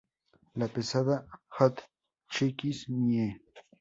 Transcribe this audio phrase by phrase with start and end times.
[0.55, 1.27] La pesada
[1.59, 3.29] Hotchkiss Mle.